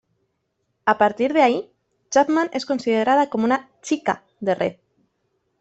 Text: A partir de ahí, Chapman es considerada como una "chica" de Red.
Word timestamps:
A 0.93 0.97
partir 0.97 1.31
de 1.31 1.43
ahí, 1.43 1.71
Chapman 2.09 2.49
es 2.53 2.65
considerada 2.65 3.29
como 3.29 3.45
una 3.45 3.69
"chica" 3.83 4.23
de 4.39 4.55
Red. 4.55 4.75